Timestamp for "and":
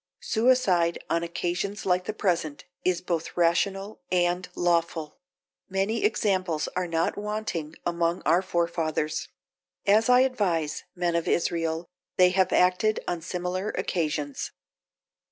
4.11-4.49